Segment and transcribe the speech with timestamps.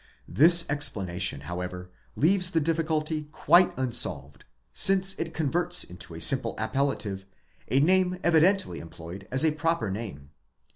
[0.27, 7.25] This explanation however leaves the difficulty quite unsolved, since it converts into a simple appellative
[7.69, 10.31] a name evidently employed as a proper name.